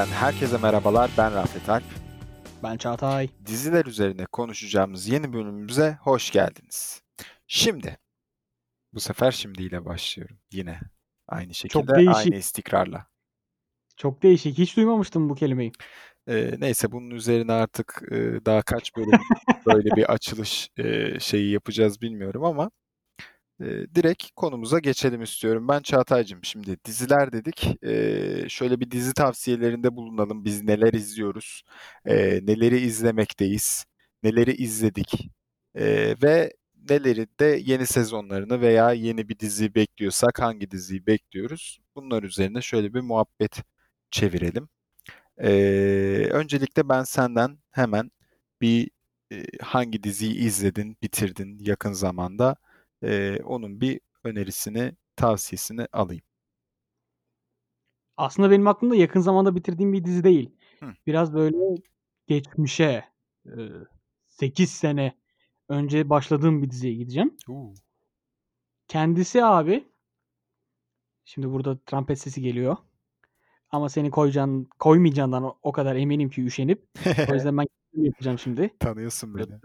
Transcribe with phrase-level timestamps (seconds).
[0.00, 1.10] Bizden herkese merhabalar.
[1.18, 1.84] Ben Rafet Alp.
[2.62, 3.28] Ben Çağatay.
[3.46, 7.02] Diziler üzerine konuşacağımız yeni bölümümüze hoş geldiniz.
[7.46, 7.98] Şimdi,
[8.92, 10.38] bu sefer şimdiyle başlıyorum.
[10.52, 10.80] Yine
[11.28, 12.16] aynı şekilde, değişik.
[12.16, 13.06] aynı istikrarla.
[13.96, 14.58] Çok değişik.
[14.58, 15.72] Hiç duymamıştım bu kelimeyi.
[16.28, 19.20] Ee, neyse bunun üzerine artık e, daha kaç bölüm
[19.66, 22.70] böyle bir açılış e, şeyi yapacağız bilmiyorum ama
[23.60, 23.64] e,
[23.94, 25.68] direkt konumuza geçelim istiyorum.
[25.68, 27.84] Ben Çağatay'cığım şimdi diziler dedik.
[27.84, 30.44] E, şöyle bir dizi tavsiyelerinde bulunalım.
[30.44, 31.62] Biz neler izliyoruz,
[32.06, 33.84] e, neleri izlemekteyiz,
[34.22, 35.30] neleri izledik
[35.74, 36.52] e, ve
[36.90, 41.80] neleri de yeni sezonlarını veya yeni bir dizi bekliyorsak hangi diziyi bekliyoruz?
[41.96, 43.62] Bunlar üzerine şöyle bir muhabbet
[44.10, 44.68] çevirelim.
[45.38, 48.10] Ee, öncelikle ben senden hemen
[48.60, 48.90] bir
[49.32, 52.56] e, hangi diziyi izledin, bitirdin yakın zamanda
[53.02, 56.22] e, onun bir önerisini, tavsiyesini alayım.
[58.16, 60.50] Aslında benim aklımda yakın zamanda bitirdiğim bir dizi değil.
[60.80, 60.86] Hı.
[61.06, 61.56] Biraz böyle
[62.26, 63.04] geçmişe,
[63.46, 63.50] e,
[64.28, 65.14] 8 sene
[65.68, 67.36] önce başladığım bir diziye gideceğim.
[67.48, 67.74] Uuu.
[68.88, 69.88] Kendisi abi
[71.24, 72.76] şimdi burada trompet sesi geliyor.
[73.70, 76.88] Ama seni koyacağın, koymayacağından o- kadar eminim ki üşenip.
[77.30, 78.70] O yüzden ben yapacağım şimdi.
[78.78, 79.60] Tanıyorsun beni.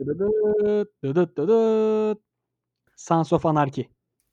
[2.95, 3.87] Sons of Anarchy.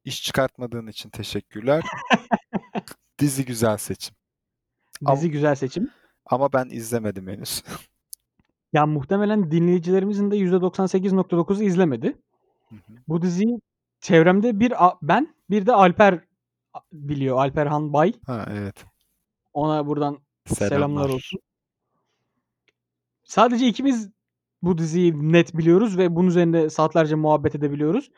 [0.04, 1.84] İş çıkartmadığın için teşekkürler.
[3.18, 4.14] Dizi güzel seçim.
[5.04, 5.90] Ama- Dizi güzel seçim.
[6.26, 7.62] Ama ben izlemedim henüz.
[8.72, 12.06] Ya muhtemelen dinleyicilerimizin de %98.9'u izlemedi.
[12.68, 12.92] Hı hı.
[13.08, 13.58] Bu diziyi
[14.00, 16.20] çevremde bir ben bir de Alper
[16.92, 17.36] biliyor.
[17.38, 18.12] Alper Han Bay.
[18.26, 18.84] ha evet.
[19.52, 21.08] Ona buradan selamlar, Selamlar.
[21.08, 21.40] olsun.
[23.24, 24.10] Sadece ikimiz
[24.62, 28.10] bu diziyi net biliyoruz ve bunun üzerinde saatlerce muhabbet edebiliyoruz.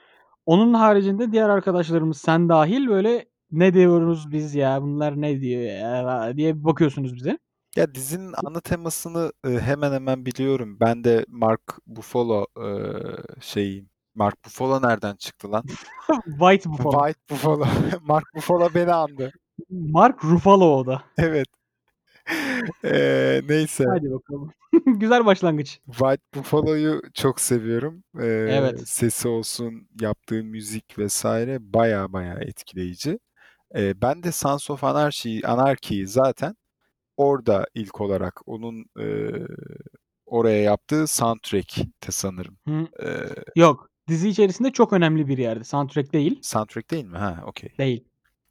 [0.47, 6.37] Onun haricinde diğer arkadaşlarımız sen dahil böyle ne diyoruz biz ya bunlar ne diyor ya
[6.37, 7.39] diye bir bakıyorsunuz bize.
[7.77, 10.77] Ya dizinin ana temasını e, hemen hemen biliyorum.
[10.81, 12.67] Ben de Mark Buffalo e,
[13.41, 15.65] şeyi Mark Buffalo nereden çıktı lan?
[16.25, 17.07] White Buffalo.
[17.07, 17.65] White Buffalo.
[18.03, 19.33] Mark Buffalo beni andı.
[19.71, 21.03] Mark Ruffalo o da.
[21.19, 21.49] Evet.
[22.85, 23.85] Eee, neyse.
[23.89, 24.51] Hadi bakalım.
[25.01, 25.81] Güzel başlangıç.
[25.87, 28.05] White Buffalo'yu çok seviyorum.
[28.21, 28.89] Eee, Evet.
[28.89, 33.19] sesi olsun, yaptığı müzik vesaire baya baya etkileyici.
[33.77, 36.57] Eee, ben de Sons of Anarchy, Anarchy'yi zaten
[37.19, 39.47] orada ilk olarak onun eee,
[40.27, 42.59] oraya yaptığı soundtrack'te sanırım.
[42.69, 42.89] Hı.
[43.03, 43.91] Eee, Yok.
[44.09, 45.65] Dizi içerisinde çok önemli bir yerde.
[45.65, 46.41] Soundtrack değil.
[46.43, 47.19] soundtrack değil mi?
[47.19, 47.71] Ha, okey.
[47.79, 48.05] Değil.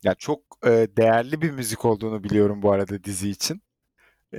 [0.04, 3.62] Ya çok eee, değerli bir müzik olduğunu biliyorum bu arada dizi için.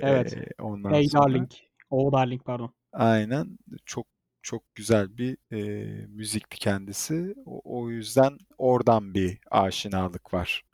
[0.03, 0.37] Evet.
[0.37, 1.51] Eee, ondan Hey sonra Darling.
[1.91, 2.75] Oh Darling pardon.
[2.93, 4.07] aynen çok
[4.43, 7.35] çok güzel bir eee, müzikti kendisi.
[7.47, 10.65] O, o yüzden oradan bir aşinalık var.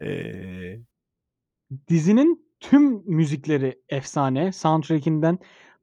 [0.00, 0.80] Eee,
[1.88, 4.52] Dizinin tüm müzikleri efsane.
[4.52, 5.38] Soundtrack'inden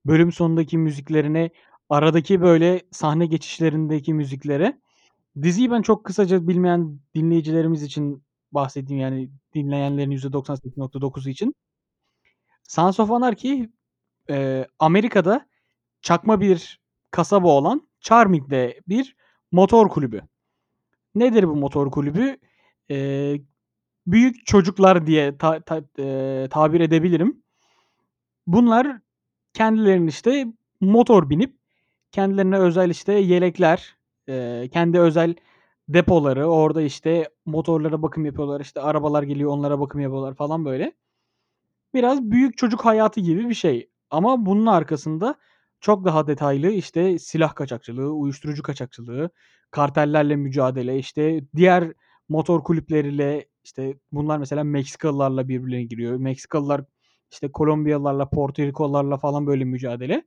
[0.05, 1.49] bölüm sonundaki müziklerine,
[1.89, 4.81] aradaki böyle sahne geçişlerindeki müziklere.
[5.43, 11.55] Diziyi ben çok kısaca bilmeyen dinleyicilerimiz için bahsedeyim yani dinleyenlerin %98.9'u için.
[12.63, 13.65] Sons of Anarchy
[14.29, 15.47] eee, Amerika'da
[16.01, 16.81] çakma bir
[17.11, 19.15] kasaba olan Charming'de bir
[19.51, 20.21] motor kulübü.
[21.15, 22.37] Nedir bu motor kulübü?
[22.89, 23.41] Eee,
[24.07, 27.43] büyük çocuklar diye ta- ta- eee, tabir edebilirim.
[28.47, 28.99] Bunlar
[29.53, 30.45] kendilerinin işte
[30.81, 31.55] motor binip
[32.11, 33.97] kendilerine özel işte yelekler,
[34.27, 35.35] eee, kendi özel
[35.89, 40.93] depoları, orada işte motorlara bakım yapıyorlar, işte arabalar geliyor onlara bakım yapıyorlar falan böyle.
[41.93, 43.89] Biraz büyük çocuk hayatı gibi bir şey.
[44.09, 45.35] Ama bunun arkasında
[45.81, 49.29] çok daha detaylı işte silah kaçakçılığı, uyuşturucu kaçakçılığı,
[49.71, 51.93] kartellerle mücadele, işte diğer
[52.29, 56.17] motor kulüpleriyle işte bunlar mesela Meksikalılarla birbirine giriyor.
[56.17, 56.81] Meksikalılar
[57.31, 60.23] işte Kolombiyalılarla, Porto Riko'larla falan böyle mücadele.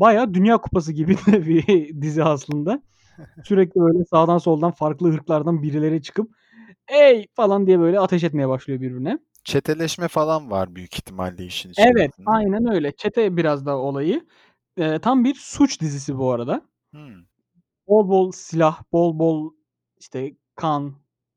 [0.00, 2.82] Bayağı Dünya Kupası gibi de bir dizi aslında.
[3.44, 6.30] Sürekli böyle sağdan soldan farklı ırklardan birileri çıkıp
[6.88, 9.18] ey falan diye böyle ateş etmeye başlıyor birbirine.
[9.44, 12.26] çeteleşme falan var büyük ihtimalle işin Evet, içerisinde.
[12.30, 12.92] aynen öyle.
[12.96, 14.26] Çete biraz da olayı.
[14.76, 16.62] Eee, tam bir suç dizisi bu arada.
[16.90, 17.14] Hmm.
[17.88, 19.52] Bol bol silah, bol bol
[19.98, 20.94] işte kan,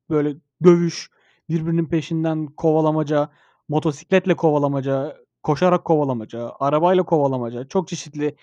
[0.10, 1.10] böyle dövüş,
[1.50, 3.32] birbirinin peşinden kovalamaca,
[3.70, 8.36] motosikletle kovalamaca, koşarak kovalamaca, arabayla kovalamaca, çok çeşitli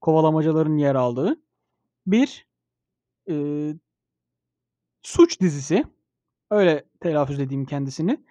[0.00, 1.36] kovalamacaların yer aldığı
[2.06, 2.46] bir
[3.26, 3.74] eee,
[5.02, 5.84] suç dizisi.
[6.50, 8.24] Öyle telaffuz edeyim kendisini.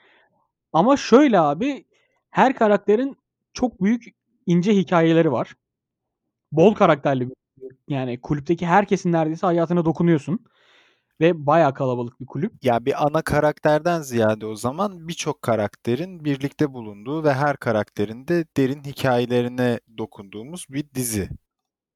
[0.74, 1.86] Ama şöyle abi,
[2.30, 3.18] her karakterin
[3.54, 4.06] çok büyük
[4.46, 5.56] ince hikayeleri var.
[6.52, 7.36] Bol karakterli bir
[7.90, 10.40] yani kulüpteki herkesin neredeyse hayatına dokunuyorsun.
[11.22, 12.54] ve bayağı kalabalık bir kulüp.
[12.66, 18.46] Ya bir ana karakterden ziyade o zaman birçok karakterin birlikte bulunduğu ve her karakterin de
[18.58, 21.30] derin hikayelerine dokunduğumuz bir dizi.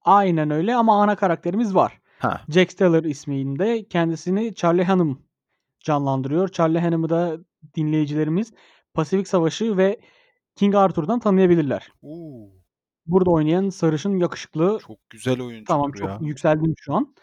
[0.02, 2.00] Aynen öyle ama ana karakterimiz var.
[2.20, 2.42] Ha.
[2.50, 5.22] Jack Steller isminde kendisini Charlie Hunnam
[5.80, 6.48] canlandırıyor.
[6.48, 7.38] Charlie Hunnam'ı da
[7.76, 8.54] dinleyicilerimiz
[8.94, 10.00] Pasifik Savaşı ve
[10.56, 11.92] King Arthur'dan tanıyabilirler.
[12.02, 12.50] Oo,
[13.08, 16.20] Burada oynayan sarışın yakışıklı çok güzel oyuncudur tamam çok ya.
[16.22, 17.16] yükseldim şu an.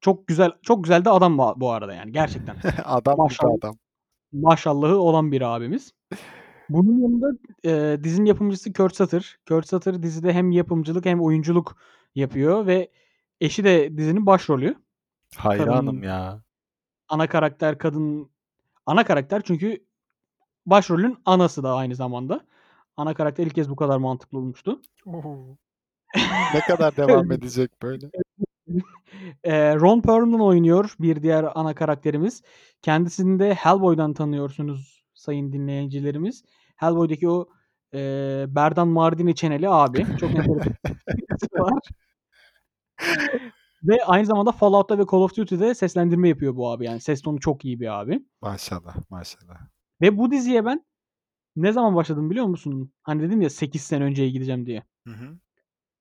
[0.00, 2.56] Çok güzel çok güzel de adam bu, arada yani gerçekten.
[2.84, 3.54] Adam Maşallah.
[3.58, 3.76] adam.
[4.32, 5.92] Maşallahı olan bir abimiz.
[6.68, 9.38] Bunun yanında e, dizinin yapımcısı Kurt Sutter.
[9.48, 11.76] Kurt Sutter dizide hem yapımcılık hem oyunculuk
[12.14, 12.90] yapıyor ve
[13.40, 14.74] eşi de dizinin başrolü.
[15.36, 16.42] Hayranım Kadın- ya.
[17.08, 18.30] Ana karakter kadın
[18.86, 19.84] ana karakter çünkü
[20.66, 22.40] başrolün anası da aynı zamanda.
[22.96, 24.80] Ana karakter ilk kez bu kadar mantıklı olmuştu.
[26.54, 28.10] ne kadar devam edecek böyle?
[29.44, 32.42] Eee, Ron Perlman oynuyor bir diğer ana karakterimiz.
[32.82, 36.44] Kendisini de Hellboy'dan tanıyorsunuz sayın dinleyicilerimiz.
[36.76, 37.48] Hellboy'daki o
[37.92, 40.06] eee, Berdan Mardini çeneli abi.
[40.20, 40.74] Çok enteresan
[41.58, 41.80] var.
[43.82, 46.84] Ve aynı zamanda Fallout'ta ve Call of Duty'de seslendirme yapıyor bu abi.
[46.84, 48.24] Yani ses tonu çok iyi bir abi.
[48.42, 49.60] Maşallah maşallah.
[50.00, 50.84] Ve bu diziye ben
[51.56, 52.92] ne zaman başladım biliyor musun?
[53.02, 54.82] Hani dedim ya 8 sene önceye gideceğim diye.
[55.06, 55.38] Hı hı.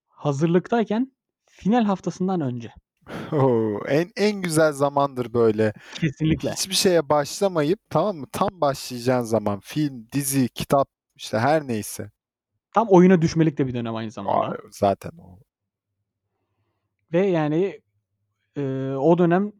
[0.07, 1.11] Hazırlıktayken
[1.45, 2.73] final haftasından önce.
[3.31, 5.73] Oo, en en güzel zamandır böyle.
[5.95, 6.51] Kesinlikle.
[6.51, 8.27] Hiçbir şeye başlamayıp tamam mı?
[8.31, 12.11] Tam başlayacağın zaman film, dizi, kitap işte her neyse.
[12.73, 14.53] Tam oyuna düşmelik de bir dönem aynı zamanda.
[14.53, 15.39] Aa, zaten o.
[17.13, 17.81] Ve yani
[18.57, 19.51] eee, o dönem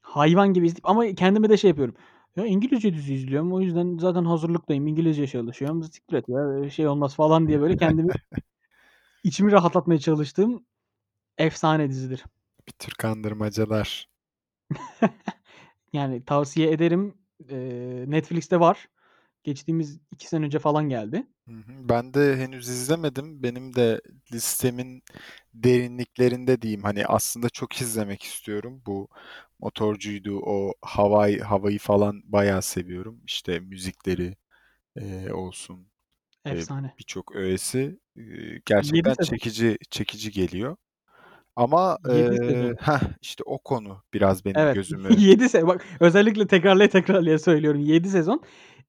[0.00, 1.94] hayvan gibi izleyip ama kendime de şey yapıyorum.
[2.36, 3.52] Ya İngilizce dizi izliyorum.
[3.52, 4.86] O yüzden zaten hazırlıktayım.
[4.86, 5.82] İngilizce çalışıyorum.
[5.82, 8.12] Siktir ya şey olmaz falan diye böyle kendimi
[9.24, 10.66] içimi rahatlatmaya çalıştığım
[11.38, 12.24] efsane dizidir.
[12.68, 14.08] Bir tür kandırmacalar.
[15.92, 17.14] Yani tavsiye ederim.
[18.10, 18.88] Netflix'te var.
[19.44, 21.26] Geçtiğimiz 2 sene önce falan geldi.
[21.48, 21.88] Hı hı.
[21.88, 23.42] Ben de henüz izlemedim.
[23.42, 24.00] Benim de
[24.32, 25.02] listemin
[25.54, 26.82] derinliklerinde diyeyim.
[26.82, 28.82] Hani aslında çok izlemek istiyorum.
[28.86, 29.08] Bu
[29.58, 33.20] motorcuydu, o havayı, havayı falan bayağı seviyorum.
[33.26, 34.36] İşte müzikleri
[35.00, 35.88] eee, olsun,
[36.44, 36.96] Efsane.
[37.00, 38.00] birçok öğesi
[38.78, 39.38] 7 gerçekten sezon.
[39.40, 40.76] çekici çekici geliyor.
[41.56, 42.78] Ama 7 eee sezon.
[42.80, 44.72] heh, işte o konu biraz benim Evet.
[44.72, 47.80] gözümü 7 se bak özellikle tekrarlaya tekrarlaya söylüyorum.
[47.80, 48.42] 7 sezon.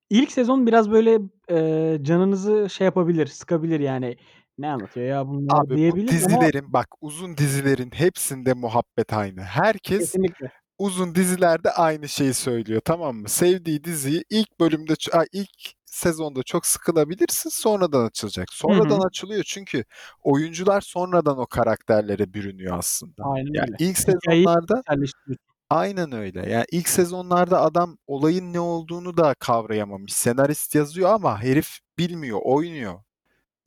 [0.10, 1.20] İlk sezon biraz böyle
[1.50, 4.18] eee, canınızı şey yapabilir, sıkabilir yani.
[4.58, 9.42] Ne anlatıyor ya bunlar Abi bu diyebilir ama dizilerin bak uzun dizilerin hepsinde muhabbet aynı.
[9.44, 10.52] Herkes kesinlikle.
[10.78, 13.30] uzun dizilerde aynı şeyi söylüyor tamam mı?
[13.30, 15.50] Sevdiği diziyi ilk bölümde ç- ay, ilk
[15.86, 18.48] sezonda çok sıkılabilirsin sonradan açılacak.
[18.70, 19.08] Hı Sonradan hı.
[19.08, 19.84] açılıyor çünkü
[20.24, 23.24] oyuncular sonradan o karakterlere bürünüyor aslında.
[23.24, 23.78] Aynen Yani öyle.
[23.80, 25.47] ilk Hikayeyi sezonlarda içselleştiriyorsun.
[25.70, 26.50] Aynen öyle.
[26.50, 30.14] Yani ilk sezonlarda adam olayın ne olduğunu da kavrayamamış.
[30.14, 33.00] Senarist yazıyor ama herif bilmiyor, oynuyor.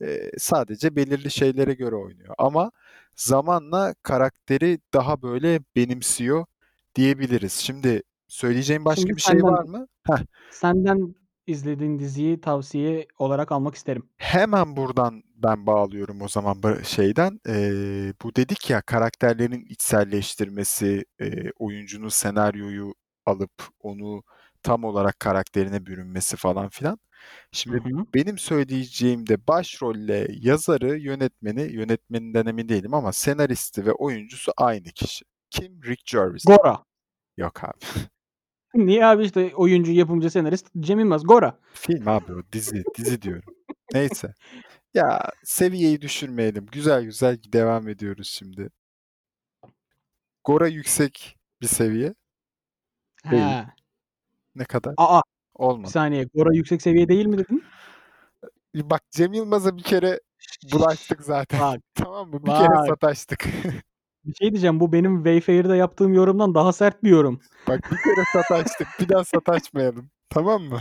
[0.01, 2.35] Eee, sadece belirli şeylere göre oynuyor.
[2.37, 2.71] Ama
[3.15, 6.45] zamanla karakteri daha böyle benimsiyor
[6.95, 7.53] diyebiliriz.
[7.53, 9.87] Şimdi söyleyeceğim başka Şimdi bir şey var mı?
[10.07, 10.17] Heh.
[10.51, 11.15] senden
[11.47, 14.09] izlediğin diziyi tavsiye olarak almak isterim.
[14.17, 17.39] Hemen buradan ben bağlıyorum o zaman şeyden.
[17.47, 22.93] Eee, bu dedik ya karakterlerin içselleştirmesi, eee, oyuncunun senaryoyu
[23.25, 24.23] alıp onu
[24.63, 26.91] tam olarak karakterine bürünmesi falan filan.
[26.91, 26.97] Hı
[27.51, 28.05] Şimdi hı.
[28.13, 35.25] benim söyleyeceğim de başrolle yazarı, yönetmeni, yönetmeninden emin değilim ama senaristi ve oyuncusu aynı kişi.
[35.49, 35.83] Kim?
[35.83, 36.45] Rick Gervais.
[36.45, 36.83] Gora.
[37.37, 37.77] Yok abi.
[38.75, 41.23] Niye abi işte oyuncu, yapımcı, senarist Cem Yılmaz.
[41.23, 41.59] Gora.
[41.73, 43.53] Film abi o dizi, dizi diyorum.
[43.93, 44.33] Neyse.
[44.93, 46.65] Ya seviyeyi düşürmeyelim.
[46.65, 48.69] Güzel güzel devam ediyoruz şimdi.
[50.43, 52.13] Gora yüksek bir seviye.
[53.31, 53.43] Değil.
[53.43, 53.65] He.
[54.55, 54.93] Ne kadar?
[54.97, 55.21] A, a!
[55.59, 55.91] Bir Olmadı.
[55.91, 56.23] saniye.
[56.33, 57.63] Gora yüksek seviye değil mi dedin?
[58.75, 60.19] Bak Cem Yılmaz'a bir kere
[60.73, 61.59] bulaştık zaten.
[61.59, 61.79] Bak.
[61.95, 62.45] Tamam mı?
[62.45, 62.87] Bir kere Bak.
[62.87, 63.45] sataştık.
[64.25, 64.79] Bir şey diyeceğim.
[64.79, 67.41] Bu benim Wayfair'da yaptığım yorumdan daha sert bir yorum.
[67.67, 68.87] Bak bir kere sataştık.
[68.99, 70.09] Bir daha sataşmayalım.
[70.29, 70.79] Tamam mı?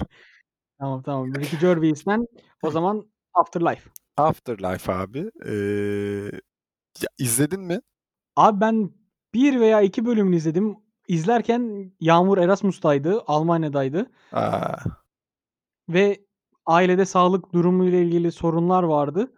[0.79, 1.35] Tamam, tamam.
[1.35, 2.27] Ricky Gervais'ten
[2.63, 3.91] o zaman Afterlife.
[4.21, 5.31] Afterlife abi.
[5.47, 6.41] Eee,
[7.03, 7.81] ya izledin mi?
[8.37, 8.91] Abi ben
[9.35, 10.77] 1 veya 2 bölümünü izledim.
[11.09, 14.11] İzlerken Yağmur Erasmus'taydı, Almanya'daydı.
[14.33, 14.77] A!
[15.89, 16.21] Ve
[16.67, 19.33] ailede sağlık durumuyla ilgili sorunlar vardı.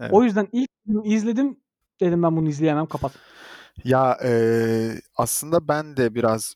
[0.00, 0.12] Evet.
[0.14, 1.60] O yüzden ilk bölümü izledim.
[2.00, 3.12] Dedim ben bunu izleyemem, kapat.
[3.84, 6.54] Ya, eee, aslında ben de biraz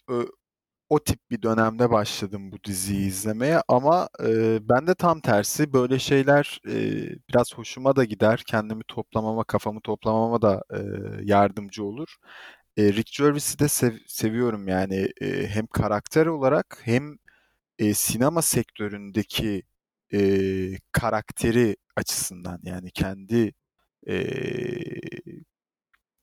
[0.90, 6.60] o tip bir dönemde başladım bu diziyi izlemeye ama, eee, bende tam tersi böyle şeyler,
[6.66, 8.42] eee, biraz hoşuma da gider.
[8.46, 10.80] Kendimi toplamama, kafamı toplamama da, eee,
[11.24, 12.16] yardımcı olur.
[12.76, 17.16] Eee, Rick Gervais'i de sev seviyorum yani, eee, hem karakter olarak hem,
[17.78, 19.62] eee, sinema sektöründeki,
[20.12, 23.54] eee, karakteri açısından yani kendi,
[24.06, 25.00] eee,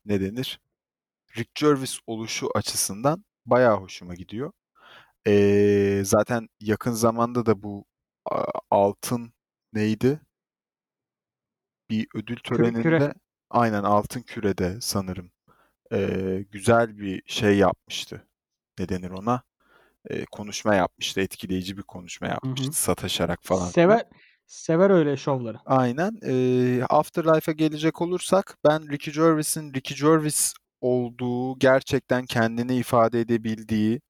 [0.06, 0.60] ne denir?
[1.38, 4.52] Rick Gervais oluşu açısından bayağı hoşuma gidiyor.
[5.26, 7.84] Eee, zaten yakın zamanda da bu,
[8.26, 9.34] aaa, altın
[9.74, 10.20] neydi?
[11.90, 13.04] Bir ödül Kü küre.
[13.04, 13.14] töreninde
[13.50, 15.30] Aynen, Altın Küre'de sanırım,
[15.92, 18.28] eee, güzel bir şey yapmıştı.
[18.80, 19.42] Ne denir ona?
[20.10, 22.70] Eee, konuşma yapmıştı, etkileyici bir konuşma Hı hı.
[22.70, 23.74] yapmıştı sataşarak falan.
[23.74, 24.04] Sever
[24.46, 25.58] sever öyle şovları.
[25.64, 26.18] Aynen.
[26.22, 30.54] Eee, Afterlife'a gelecek olursak ben Ricky Gervais'in Ricky Gervais
[30.86, 34.00] olduğu, gerçekten kendini ifade edebildiği,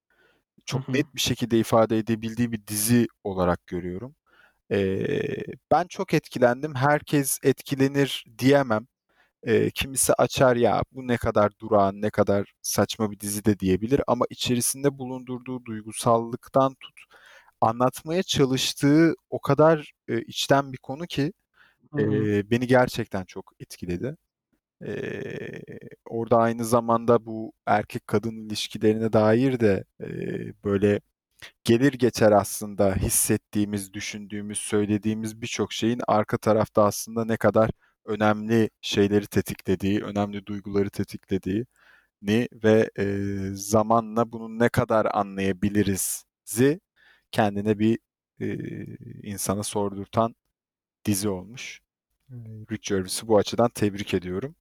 [0.66, 4.16] çok net bir şekilde ifade edebildiği bir dizi olarak görüyorum.
[4.71, 6.75] Eee, ben çok etkilendim.
[6.75, 8.87] Herkes etkilenir diyemem.
[9.47, 14.00] Eee, kimisi açar, "Ya, bu ne kadar durağan, ne kadar saçma bir dizi." de diyebilir
[14.06, 17.00] ama içerisinde bulundurduğu duygusallıktan tut,
[17.61, 21.33] anlatmaya çalıştığı o kadar, eee, içten bir konu ki,
[21.99, 24.16] eee, beni gerçekten çok etkiledi.
[24.85, 25.62] Eee,
[26.06, 31.00] orada aynı zamanda bu erkek kadın ilişkilerine dair de, eee, böyle
[31.64, 37.71] gelir geçer aslında hissettiğimiz, düşündüğümüz, söylediğimiz birçok şeyin arka tarafta aslında ne kadar
[38.06, 41.66] önemli şeyleri tetiklediği, önemli duyguları tetiklediğini
[42.64, 46.80] ve, eee, zamanla bunu ne kadar anlayabiliriz'i
[47.33, 47.99] kendine bir,
[48.40, 48.87] eee,
[49.23, 50.35] insana sordurtan
[51.06, 51.80] dizi olmuş.
[52.73, 54.56] Rick Gervais'i bu açıdan tebrik ediyorum.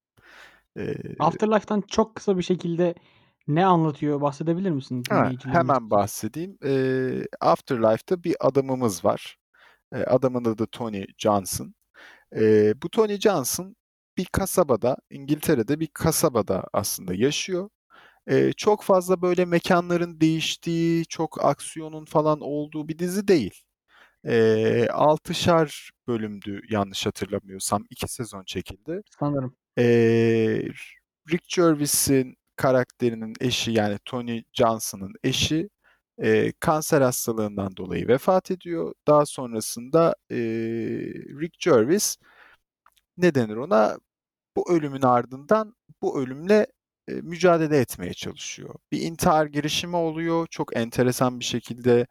[0.75, 2.95] Eee Afterlife'tan çok kısa bir şekilde
[3.47, 6.57] ne anlatıyor bahsedebilir misin Ha, hemen bahsedeyim.
[6.63, 9.37] Eee, Afterlife'da bir adamımız var.
[9.95, 11.75] Eee, adamın adı Tony Johnson.
[12.35, 13.75] Eee, bu Tony Johnson
[14.17, 17.69] bir kasabada, İngiltere'de bir kasabada aslında yaşıyor.
[18.29, 23.61] Eee, çok fazla böyle mekânların değiştiği, çok aksiyonun falan olduğu bir dizi değil.
[24.25, 27.85] Eee, 6'şar bölümdü yanlış hatırlamıyorsam.
[27.91, 29.01] 2 sezon çekildi.
[29.09, 29.55] Sanırım.
[29.77, 30.69] Eee,
[31.31, 35.69] Rick Gervais'in karakterinin eşi yani Tony Johnson'ın eşi,
[36.23, 38.93] eee, kanser hastalığından dolayı vefat ediyor.
[39.07, 40.37] Daha sonrasında, eee,
[41.41, 42.17] Rick Gervais,
[43.17, 43.97] ne denir ona?
[44.57, 46.67] Bu ölümün ardından bu ölümle,
[47.09, 48.75] eee, mücadele etmeye çalışıyor.
[48.91, 50.47] Bir intihar girişimi oluyor.
[50.51, 52.07] Çok enteresan bir şekilde,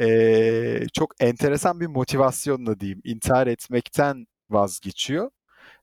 [0.00, 5.30] eee, çok enteresan bir motivasyonla diyeyim, intihar etmekten vazgeçiyor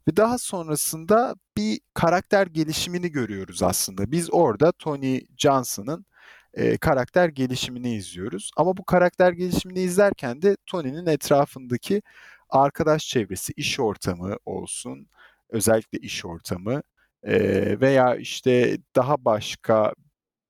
[0.10, 4.12] ve daha sonrasında bir karakter gelişimini görüyoruz aslında.
[4.12, 6.06] Biz orada Tony Johnson'ın,
[6.58, 12.02] eee, karakter gelişimini izliyoruz ama bu karakter gelişimini izlerken de Tony'nin etrafındaki
[12.50, 15.08] arkadaş çevresi, iş ortamı olsun,
[15.50, 16.82] özellikle iş ortamı,
[17.28, 19.94] eee, veya, işte, daha başka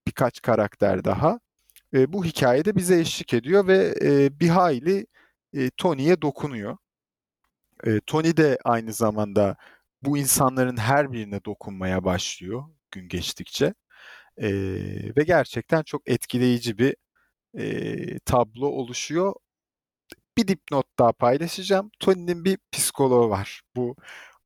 [0.08, 1.40] birkaç karakter daha,
[1.94, 5.08] eee, bu hikâyede bize eşlik ediyor ve, eee, bir hayli,
[5.54, 6.78] eee, Tony'ye dokunuyor.
[8.08, 9.58] Tony de aynı zamanda
[10.04, 13.74] bu insanların her birine dokunmaya başlıyor gün geçtikçe,
[14.40, 16.96] eee, ve gerçekten çok etkileyici bir,
[17.56, 19.34] eee, tablo oluşuyor.
[20.38, 21.92] Bir dipnot daha paylaşacağım.
[22.00, 23.62] Tony'nin bir psikoloğu var.
[23.76, 23.96] Bu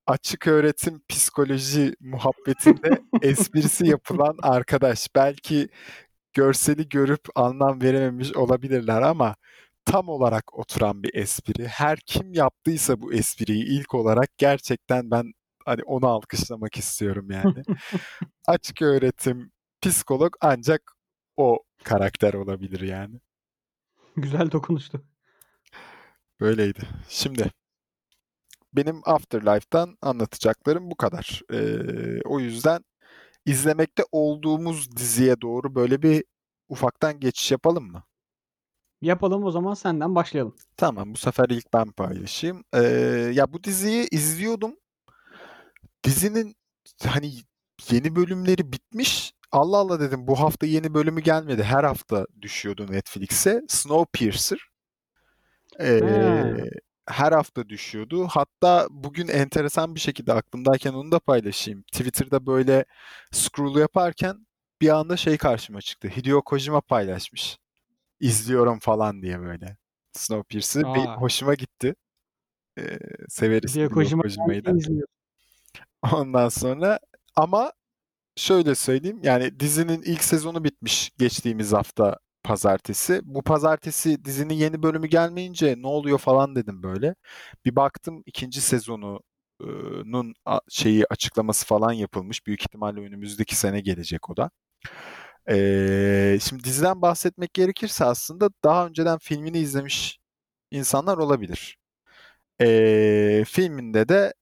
[0.08, 5.08] açık öğretim psikoloji muhabbetinde esprisi yapılan arkadaş.
[5.16, 5.70] Belki
[6.34, 9.36] görseli görüp anlam verememiş olabilirler ama
[9.88, 11.68] tam olarak oturan bir espri.
[11.68, 15.34] Her kim yaptıysa bu espriyi ilk olarak gerçekten ben,
[15.66, 17.64] hani, onu alkışlamak istiyorum yani.
[18.48, 19.52] Açık öğretim
[19.82, 20.82] psikolog ancak
[21.38, 23.20] o karakter olabilir yani.
[24.16, 25.04] Güzel dokunuştu.
[26.40, 26.82] Böyleydi.
[27.10, 27.52] Şimdi
[28.74, 31.42] benim Afterlife'tan anlatacaklarım bu kadar.
[31.52, 32.86] Eee, o yüzden
[33.46, 36.24] izlemekte olduğumuz diziye doğru böyle bir
[36.70, 38.04] ufaktan geçiş yapalım mı?
[39.02, 40.56] Yapalım, o zaman senden başlayalım.
[40.78, 42.64] Tamam, bu sefer ilk ben paylaşayım.
[42.74, 42.82] Eee,
[43.34, 44.76] ya, bu diziyi izliyordum.
[46.04, 46.56] Dizinin,
[47.06, 47.32] hani,
[47.92, 49.34] yeni bölümleri bitmiş.
[49.52, 53.62] "Allah Allah!" dedim, "Bu hafta yeni bölümü gelmedi." Her hafta düşüyordu Netflix'e.
[53.68, 54.60] Snowpiercer.
[55.80, 56.70] Eee,
[57.10, 58.28] her hafta düşüyordu.
[58.28, 61.82] Hatta bugün enteresan bir şekilde aklımdayken onu da paylaşayım.
[61.84, 62.86] Twitter'da böyle
[63.32, 64.48] scroll yaparken
[64.82, 66.08] bir anda şey karşıma çıktı.
[66.08, 67.58] Hideo Kojima paylaşmış.
[68.20, 69.78] "İzliyorum." falan diye böyle
[70.14, 70.84] Snowpiercer'ı.
[70.96, 71.22] Benim A!
[71.22, 71.96] hoşuma gitti.
[72.78, 74.72] Eee, severiz Hideo Kojima Kojima'yı da.
[74.72, 75.08] izliyor.
[76.14, 77.00] Ondan sonra
[77.36, 77.72] ama
[78.36, 83.22] şöyle söyleyeyim, yani dizinin ilk sezonu bitmiş geçtiğimiz hafta pazartesi.
[83.24, 87.16] Bu pazartesi dizinin yeni bölümü gelmeyince "Ne oluyor?" falan dedim böyle.
[87.66, 88.62] Bir baktım 2.
[88.62, 89.20] sezonu
[90.06, 92.48] nun a- şeyi açıklaması falan yapılmış.
[92.48, 94.52] Büyük ihtimalle önümüzdeki sene gelecek o da.
[95.50, 100.20] Ee, şimdi diziden bahsetmek gerekirse aslında daha önceden filmini izlemiş
[100.72, 101.78] insanlar olabilir.
[102.62, 104.34] Ee, filminde de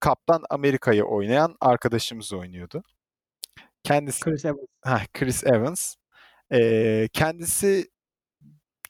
[0.00, 2.84] Kaptan Amerika'yı oynayan arkadaşımız oynuyordu.
[3.82, 4.66] Kendisi Chris Evans.
[4.84, 5.94] Heh, Chris Evans.
[6.52, 7.90] Ee, kendisi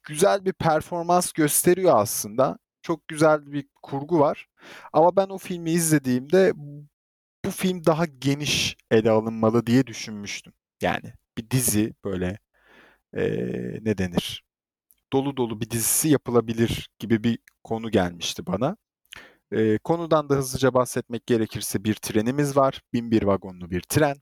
[0.05, 2.59] güzel bir performans gösteriyor aslında.
[2.83, 4.49] Çok güzel bir kurgu var.
[4.93, 6.53] Ama ben o filmi izlediğimde
[7.45, 10.53] bu film daha geniş ele alınmalı diye düşünmüştüm.
[10.83, 12.39] Yani bir dizi böyle
[13.17, 14.45] eee, ne denir?
[15.13, 18.77] Dolu dolu bir dizisi yapılabilir gibi bir konu gelmişti bana.
[19.53, 22.83] Eee, konudan da hızlıca bahsetmek gerekirse bir trenimiz var.
[22.93, 24.17] 1001 vagonlu bir tren.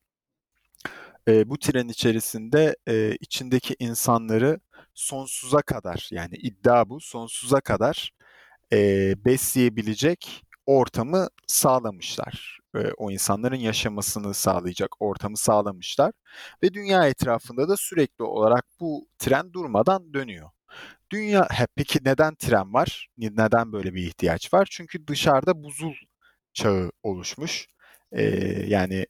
[1.28, 4.60] Eee, bu tren içerisinde eee, içindeki insanları
[4.94, 8.10] sonsuza kadar yani iddia bu sonsuza kadar
[8.72, 12.58] eee, besleyebilecek ortamı sağlamışlar.
[12.98, 16.12] O insanların yaşamasını sağlayacak ortamı sağlamışlar
[16.62, 20.50] ve dünya etrafında da sürekli olarak bu tren durmadan dönüyor.
[21.10, 23.08] Dünya he, peki neden tren var?
[23.18, 24.68] Neden böyle bir ihtiyaç var?
[24.70, 25.94] Çünkü dışarıda buzul
[26.52, 27.66] çağı oluşmuş.
[28.12, 29.06] Eee, yani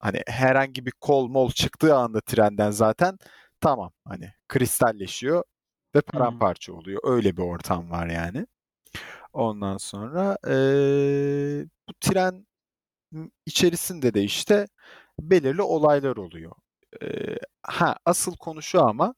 [0.00, 3.18] hani herhangi bir kol mol çıktığı anda trenden zaten
[3.60, 5.44] tamam hani kristalleşiyor
[5.94, 7.00] ve paramparça oluyor.
[7.04, 8.46] Öyle bir ortam var yani.
[9.34, 12.47] Ondan sonra eee, bu tren
[13.46, 14.68] içerisinde de işte
[15.20, 16.52] belirli olaylar oluyor.
[17.02, 19.14] Eee, ha asıl konu şu ama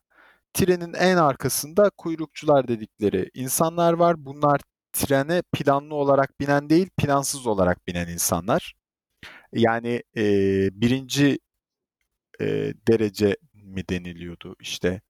[0.54, 4.26] trenin en arkasında kuyrukçular dedikleri insanlar var.
[4.26, 4.61] Bunlar
[4.92, 8.75] trene planlı olarak binen değil, plansız olarak binen insanlar.
[9.54, 11.38] Yani eee, birinci
[12.40, 15.00] eee, derece mi deniliyordu işte.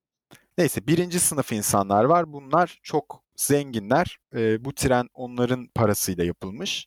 [0.58, 2.34] Neyse birinci sınıf insanlar var.
[2.34, 4.18] Bunlar çok zenginler.
[4.36, 6.86] Eee, bu tren onların parasıyla yapılmış.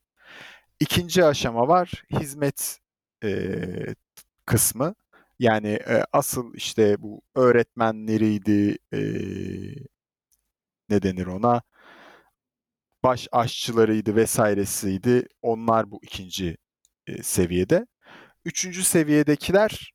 [0.79, 2.03] İkinci aşama var.
[2.19, 2.79] Hizmet
[3.23, 3.95] eee,
[4.45, 4.95] kısmı.
[5.39, 9.75] Yani e, asıl işte bu öğretmenleriydi, eee,
[10.89, 11.61] ne denir ona,
[13.03, 15.27] baş aşçılarıydı vesairesiydi.
[15.41, 16.57] Onlar bu ikinci
[17.07, 17.87] e, seviyede.
[18.45, 19.91] Üçüncü seviyedekiler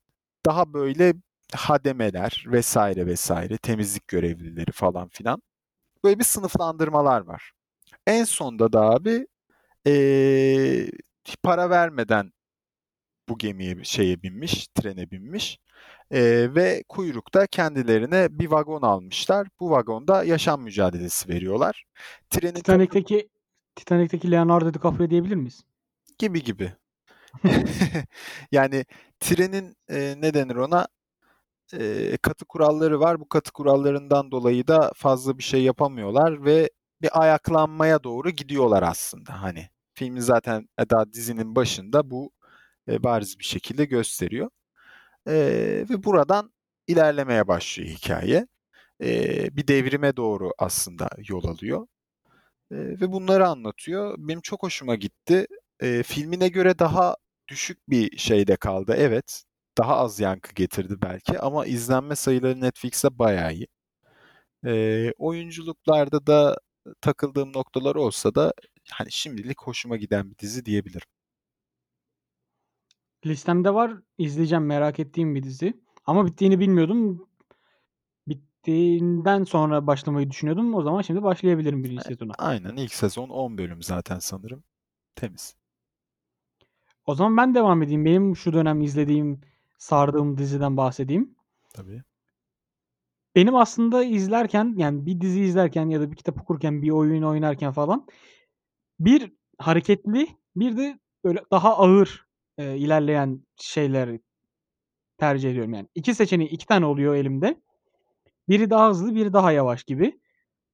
[0.47, 1.13] daha böyle
[1.55, 5.41] hademeler vesaire vesaire, temizlik görevlileri falan filan.
[6.03, 7.53] Böyle bir sınıflandırmalar var.
[8.07, 9.27] En sonda da abi
[9.85, 10.89] eee,
[11.43, 12.31] para vermeden
[13.29, 15.59] bu gemiye şeye binmiş, trene binmiş
[16.11, 19.47] Eee, ve kuyrukta kendilerine bir vagon almışlar.
[19.59, 21.85] Bu vagonda yaşam mücadelesi veriyorlar.
[22.29, 23.29] Trenin kapı Titanic'teki
[23.75, 25.63] Titanic'teki Leonardo DiCaprio diyebilir miyiz?
[26.19, 26.73] gibi gibi.
[28.51, 28.85] Yani
[29.19, 30.87] trenin eee, ne denir ona?
[31.73, 33.19] Eee, katı kuralları var.
[33.19, 36.69] Bu katı kurallarından dolayı da fazla bir şey yapamıyorlar ve
[37.01, 39.41] bir ayaklanmaya doğru gidiyorlar aslında.
[39.41, 42.31] Hani filmin zaten e, daha dizinin başında bu
[42.89, 44.49] e, bariz bir şekilde gösteriyor.
[45.27, 46.53] Eee, ve buradan
[46.87, 48.47] ilerlemeye başlıyor hikaye.
[49.01, 51.87] Eee, bir devrime doğru aslında yol alıyor.
[52.71, 54.15] Eee, ve bunları anlatıyor.
[54.19, 55.47] Benim çok hoşuma gitti.
[55.83, 57.15] Eee, filmine göre daha
[57.49, 58.95] düşük bir şeyde kaldı.
[58.97, 59.43] Evet,
[59.77, 63.67] daha az yankı getirdi belki ama izlenme sayıları Netflix'te bayağı iyi.
[64.65, 66.57] Eee, oyunculuklarda da
[67.01, 68.53] takıldığım noktalar olsa da
[68.91, 71.07] hani şimdilik hoşuma giden bir dizi diyebilirim.
[73.25, 73.93] Listemde var.
[74.17, 75.73] İzleyeceğim merak ettiğim bir dizi.
[76.05, 77.29] Ama bittiğini bilmiyordum.
[78.27, 80.73] Bittiğinden sonra başlamayı düşünüyordum.
[80.75, 82.33] O zaman şimdi başlayabilirim birinci E, sezona.
[82.37, 84.63] aynen ilk sezon 10 bölüm zaten sanırım.
[85.15, 85.55] Temiz.
[87.05, 88.05] O zaman ben devam edeyim.
[88.05, 89.41] Benim şu dönem izlediğim,
[89.77, 91.35] sardığım diziden bahsedeyim.
[91.73, 92.03] Tabii.
[93.39, 97.71] Benim aslında izlerken yani bir dizi izlerken ya da bir kitap okurken, bir oyun oynarken
[97.71, 98.07] falan
[98.99, 102.27] bir hareketli, bir de böyle daha ağır,
[102.59, 104.21] eee, ilerleyen şeyleri
[105.17, 105.87] tercih ediyorum yani.
[105.95, 107.61] 2 seçeneği 2 tane oluyor elimde.
[108.49, 110.21] Biri daha hızlı, biri daha yavaş gibi.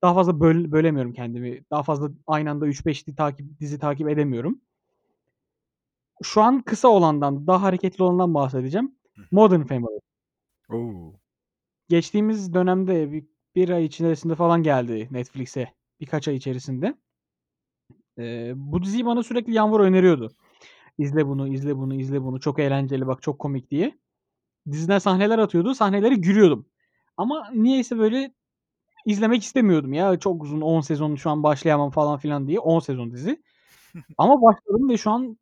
[0.03, 1.61] Daha fazla böl bölemiyorum kendimi.
[1.71, 4.61] Daha fazla aynı anda 3-5 di takip dizi takip edemiyorum.
[6.23, 8.95] Şu an kısa olandan, daha hareketli olandan bahsedeceğim.
[9.31, 9.99] Modern Family.
[10.69, 11.13] O!
[11.89, 15.73] Geçtiğimiz dönemde bir 1 ay içerisinde falan geldi Netflix'e.
[15.99, 16.95] Birkaç ay içerisinde.
[18.17, 20.31] Eee, bu diziyi bana sürekli Yağmur öneriyordu.
[20.99, 22.39] "İzle bunu, izle bunu, izle bunu.
[22.41, 23.99] Çok eğlenceli bak, çok komik." diye.
[24.71, 25.75] Diziden sahneler atıyordu.
[25.75, 26.67] Sahneleri gülüyordum.
[27.17, 28.33] Ama niyeyse böyle
[29.07, 30.19] izlemek istemiyordum ya.
[30.19, 32.59] Çok uzun 10 sezon şu an başlayamam falan filan diye.
[32.59, 33.43] 10 sezon dizi.
[34.19, 35.39] Ama başladım ve şu an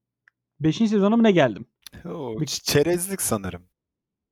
[0.62, 0.90] 5.
[0.90, 1.68] sezona mı ne geldim.
[2.06, 2.42] O!
[2.42, 3.64] Bir Ç çerezlik sanırım.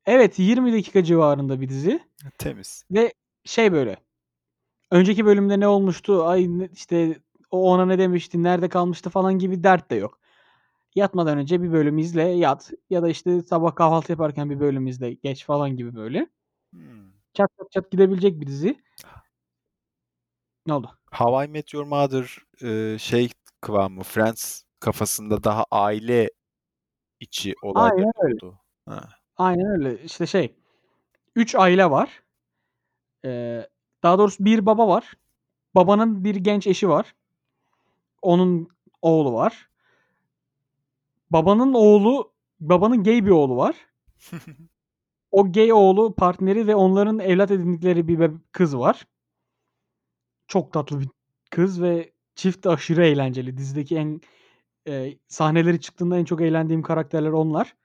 [0.05, 1.99] Evet, 20 dakika civarında bir dizi
[2.37, 2.83] Temiz.
[2.91, 3.13] ve
[3.45, 3.97] şey böyle,
[4.91, 7.19] önceki bölümde ne olmuştu, ay işte
[7.51, 10.19] o ona ne demişti, nerede kalmıştı falan gibi dert de yok.
[10.95, 15.13] Yatmadan önce bir bölüm izle, yat ya da, işte, sabah kahvaltı yaparken bir bölüm izle,
[15.13, 16.27] geç falan gibi böyle.
[16.73, 17.13] Hımm.
[17.33, 18.77] Çat çat çat gidebilecek bir dizi.
[20.65, 20.97] Ne oldu?
[21.11, 23.29] How I Met Your Mother, eee, şey
[23.61, 26.29] kıvamı, Friends kafasında daha aile
[27.19, 27.53] içi
[28.23, 28.41] öyle.
[28.41, 28.59] olduğu.
[28.85, 29.09] Ha.
[29.41, 30.03] Aynen öyle.
[30.03, 30.55] İşte, şey,
[31.35, 32.23] 3 aile var.
[33.25, 33.69] Eee,
[34.03, 35.13] daha doğrusu bir baba var.
[35.75, 37.15] Babanın bir genç eşi var.
[38.21, 38.67] Onun
[39.01, 39.69] oğlu var.
[41.29, 43.75] Babanın oğlu babanın gay bir oğlu var.
[45.31, 49.05] O gay oğlu partneri ve onların evlat edindikleri bir kız var.
[50.47, 51.09] Çok tatlı bir
[51.51, 53.57] kız ve çift de aşırı eğlenceli.
[53.57, 54.21] Dizideki en,
[54.87, 57.75] eee, sahneleri çıktığında en çok eğlendiğim karakterler onlar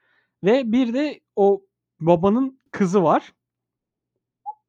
[0.44, 1.62] ve bir de o
[2.00, 3.32] babanın kızı var.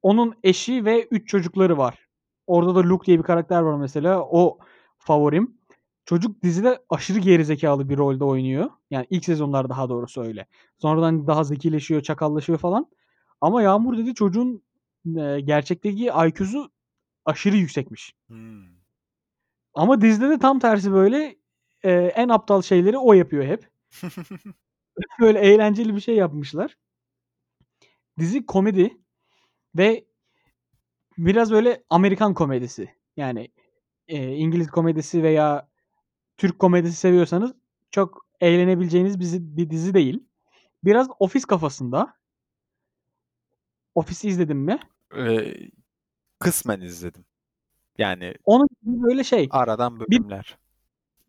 [0.01, 2.07] Onun eşi ve 3 çocukları var.
[2.47, 4.21] Orada da Luke diye bir karakter var mesela.
[4.23, 4.57] O
[4.99, 5.57] favorim.
[6.05, 8.69] Çocuk dizide aşırı gerizekalı bir rolde oynuyor.
[8.91, 10.45] Yani ilk sezonlar daha doğrusu öyle.
[10.77, 12.87] Sonradan daha zekileşiyor, çakallaşıyor falan.
[13.41, 14.63] Ama Yağmur dedi çocuğun,
[15.05, 16.71] eee, gerçekteki IQ'su
[17.25, 18.13] aşırı yüksekmiş.
[18.29, 18.67] Hımm.
[19.73, 21.37] Ama dizide de tam tersi böyle,
[21.85, 23.69] eee, en aptal şeyleri o yapıyor hep.
[25.21, 26.77] Böyle eğlenceli bir şey yapmışlar.
[28.19, 28.97] Dizi komedi
[29.77, 30.05] ve
[31.17, 32.89] biraz böyle Amerikan komedisi.
[33.17, 33.47] Yani,
[34.07, 35.69] eee, İngiliz komedisi veya
[36.37, 37.53] Türk komedisi seviyorsanız
[37.91, 40.23] çok eğlenebileceğiniz bizi bir dizi değil.
[40.85, 42.15] Biraz Office kafasında.
[43.95, 44.79] Office'i izledin mi?
[45.15, 45.69] Eee,
[46.39, 47.25] kısmen izledim.
[47.97, 50.57] Yani Onun böyle şey, aradan bir bölümler.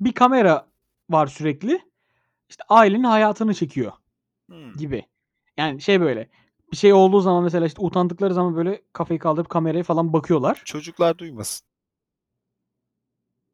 [0.00, 0.68] bir kamera
[1.10, 1.80] var sürekli.
[2.48, 3.92] İşte ailenin hayatını çekiyor
[4.78, 5.06] gibi.
[5.56, 6.28] Yani şey böyle,
[6.72, 10.62] bir şey olduğu zaman mesela, işte, utandıkları zaman böyle kafayı kaldırıp kameraya falan bakıyorlar.
[10.64, 11.66] Çocuklar duymasın.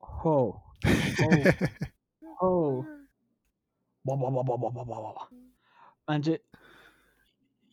[0.00, 0.56] Ho.
[1.18, 1.30] Ho.
[2.36, 2.84] Ho.
[4.04, 5.28] Ba ba ba ba ba ba ba ba.
[6.08, 6.42] Bence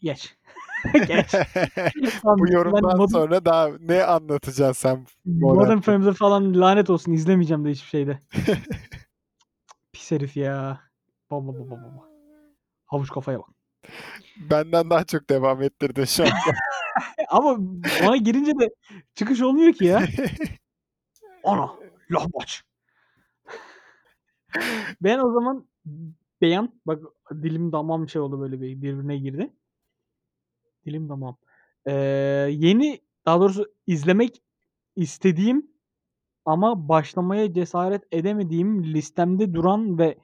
[0.01, 0.35] geç.
[1.07, 1.33] Geç.
[2.23, 7.11] Bu ben yorumdan Modern sonra daha ne anlatacaksın sen Modern Modern Family'de falan lanet olsun
[7.11, 8.19] izlemeyeceğim de hiçbir şeyde.
[9.93, 10.90] Pis herif ya.
[11.31, 12.09] Ba ba ba ba ba ba.
[12.85, 13.49] Havuç kafaya bak.
[14.49, 16.33] Benden daha çok devam ettirdin şu anda.
[17.29, 17.59] Ama
[18.03, 18.69] ona girince de
[19.15, 20.03] çıkış olmuyor ki ya.
[21.43, 21.71] Ana!
[22.11, 22.63] Lahmaç.
[25.01, 25.67] Ben o zaman
[26.41, 29.53] beyan bak dilim damağım şey oldu böyle bir birbirine girdi.
[30.85, 31.37] Dilim damağım.
[31.87, 31.93] Eee,
[32.51, 34.41] yeni daha doğrusu izlemek
[34.95, 35.71] istediğim
[36.45, 40.17] ama başlamaya cesaret edemediğim listemde duran ve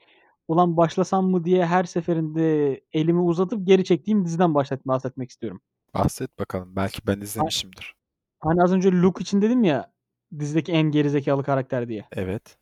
[0.48, 5.62] ulan başlasam mı diye her seferinde elimi uzatıp geri çektiğim diziden bahset bahsetmek istiyorum.
[5.94, 6.76] Bahset bakalım.
[6.76, 7.96] Belki ben izlemişimdir.
[8.40, 9.94] Hani az önce Luke için dedim ya,
[10.40, 12.08] dizideki en gerizekalı karakter diye.
[12.12, 12.58] Evet.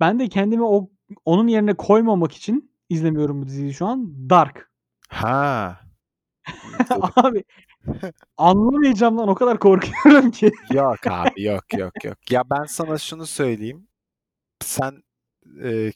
[0.00, 0.90] Ben de kendimi o
[1.24, 4.30] onun yerine koymamak için izlemiyorum bu diziyi şu an.
[4.30, 4.70] Dark.
[5.08, 5.80] Ha.
[7.16, 7.44] Abi
[8.36, 10.52] anlamayacağımdan o kadar korkuyorum ki.
[10.72, 12.30] Yok abi, yok, yok, yok.
[12.30, 13.88] Ya ben sana şunu söyleyeyim.
[14.64, 15.02] Sen,
[15.62, 15.92] eee,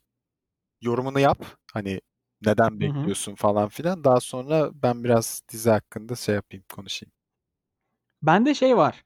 [0.85, 1.45] yorumunu yap.
[1.73, 2.01] Hani
[2.47, 4.05] neden bekliyorsun falan filan.
[4.05, 7.13] Daha sonra ben biraz dizi hakkında şey yapayım, konuşayım.
[8.23, 9.05] Bende şey var.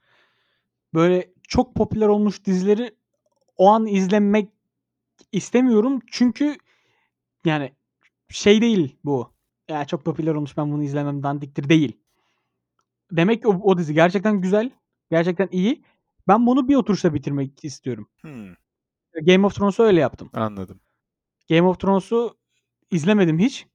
[0.95, 2.97] Böyle çok popüler olmuş dizileri
[3.57, 4.53] o an izlemek
[5.33, 6.01] istemiyorum.
[6.13, 6.57] Çünkü
[7.45, 7.73] yani
[8.29, 9.33] şey değil bu.
[9.69, 11.97] Ya çok popüler olmuş ben bunu izlemem dandiktir değil.
[13.13, 14.71] Demek ki o, o dizi gerçekten güzel.
[15.11, 15.85] Gerçekten iyi.
[16.29, 18.09] Ben bunu bir oturuşta bitirmek istiyorum.
[18.23, 18.57] Hımm.
[19.23, 20.31] Game of Thrones'u öyle yaptım.
[20.33, 20.81] Anladım.
[21.51, 22.39] Game of Thrones'u
[22.91, 23.67] izlemedim hiç.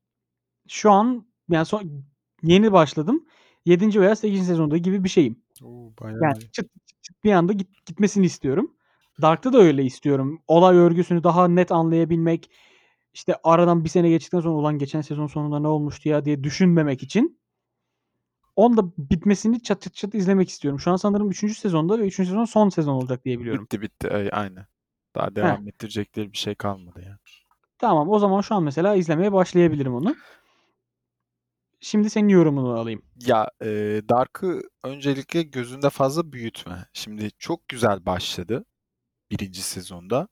[0.68, 2.04] Şu an yani son
[2.44, 3.26] yeni başladım.
[3.66, 4.02] 7.
[4.02, 4.48] veya 8.
[4.48, 5.44] sezonda gibi bir şeyim.
[5.64, 5.94] O!
[6.02, 8.76] Bayağı Yani çıt çıt çıt bir anda git gitmesini istiyorum.
[9.22, 10.42] Dark'ta da öyle istiyorum.
[10.48, 12.50] Olay örgüsünü daha net anlayabilmek,
[13.14, 17.04] işte aradan bir sene geçtikten sonra ulan geçen sezon sonunda ne olmuştu ya diye düşünmemek
[17.04, 17.40] için
[18.56, 20.80] onun da bitmesini çat çat çat izlemek istiyorum.
[20.80, 21.58] Şu an sanırım 3.
[21.58, 22.16] sezonda ve 3.
[22.16, 23.64] sezon son sezon olacak diye biliyorum.
[23.64, 24.10] Bitti, bitti.
[24.10, 24.66] Ay aynen.
[25.16, 25.36] Daha Heh.
[25.36, 27.20] devam ettirecekleri bir şey kalmadı ya.
[27.84, 30.16] Tamam, o zaman şu an mesela izlemeye başlayabilirim onu.
[31.82, 33.02] Şimdi senin yorumunu alayım.
[33.26, 36.86] Ya, eee, Dark'ı öncelikle gözünde fazla büyütme.
[36.94, 38.66] Şimdi çok güzel başladı
[39.32, 39.62] 1.
[39.62, 40.28] sezonda.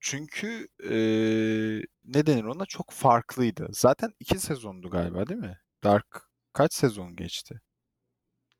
[0.00, 2.66] Çünkü, eee, ne denir ona?
[2.66, 3.68] Çok farklıydı.
[3.72, 5.58] Zaten 2 sezondu galiba değil mi?
[5.84, 6.06] Dark
[6.52, 7.60] kaç sezon geçti?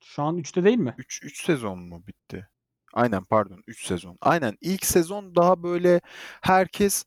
[0.00, 0.94] Şu an 3'te değil mi?
[0.98, 2.48] 3 3 sezon mu bitti?
[2.94, 4.16] Aynen pardon 3 sezon.
[4.20, 6.00] Aynen ilk sezon daha böyle
[6.42, 7.04] herkes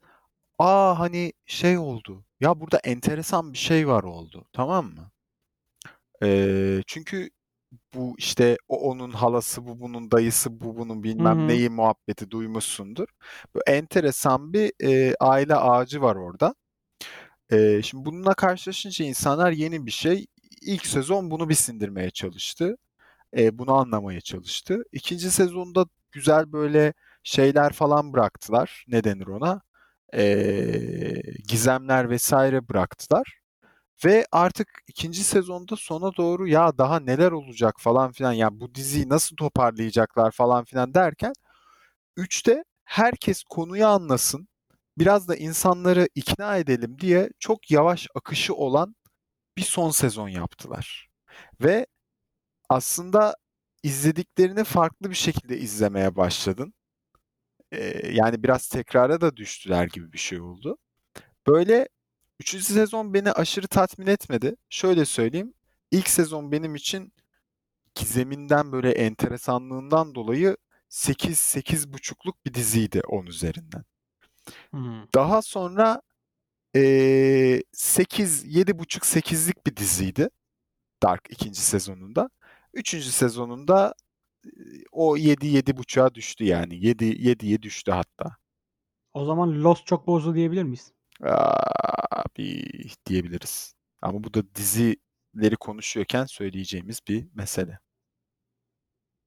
[0.59, 2.25] "A, hani şey oldu.
[2.39, 4.45] Ya burada enteresan bir şey var." oldu.
[4.53, 5.11] Tamam mı?
[6.21, 7.29] Eee, çünkü
[7.95, 11.47] bu işte o onun halası, bu bunun dayısı, bu bunun Hı bilmem hı.
[11.47, 13.07] neyi muhabbeti duymuşsundur.
[13.55, 16.55] Böyle enteresan bir e, aile ağacı var orada.
[17.51, 20.27] E, şimdi bununla karşılaşınca insanlar yeni bir şey.
[20.61, 22.77] İlk sezon bunu bir sindirmeye çalıştı.
[23.37, 24.83] E, bunu anlamaya çalıştı.
[24.93, 26.93] İkinci sezonda güzel böyle
[27.23, 28.85] şeyler falan bıraktılar.
[28.87, 29.61] Ne denir ona?
[30.15, 33.39] E, gizemler vesaire bıraktılar.
[34.05, 39.09] Ve artık ikinci sezonda sona doğru ya daha neler olacak falan filan ya bu diziyi
[39.09, 41.33] nasıl toparlayacaklar falan filan derken
[42.17, 44.47] üçte herkes konuyu anlasın
[44.97, 48.95] biraz da insanları ikna edelim diye çok yavaş akışı olan
[49.57, 51.09] bir son sezon yaptılar.
[51.61, 51.87] Ve
[52.69, 53.35] aslında
[53.83, 56.73] izlediklerini farklı bir şekilde izlemeye başladın.
[58.11, 60.77] Yani biraz tekrara da düştüler gibi bir şey oldu.
[61.47, 61.89] Böyle
[62.39, 64.55] üçüncü sezon beni aşırı tatmin etmedi.
[64.69, 65.53] Şöyle söyleyeyim.
[65.91, 67.13] İlk sezon benim için
[67.95, 70.57] gizeminden böyle enteresanlığından dolayı
[70.89, 73.83] 8 8 buçukluk bir diziydi 10 üzerinden.
[74.75, 74.79] Hı.
[75.15, 76.01] Daha sonra
[76.75, 80.29] eee 8 7 buçuk 8'lik bir diziydi.
[81.03, 82.29] Dark ikinci sezonunda.
[82.73, 83.93] Üçüncü sezonunda
[84.91, 86.85] o 7 7 buçuğa düştü yani.
[86.85, 88.37] 7 7'ye düştü hatta.
[89.13, 90.91] O zaman Lost çok bozdu diyebilir miyiz?
[92.11, 92.63] Abi
[93.05, 93.73] diyebiliriz.
[94.01, 97.79] Ama bu da dizileri konuşuyorken söyleyeceğimiz bir mesele.